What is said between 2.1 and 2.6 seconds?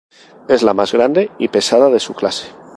clase.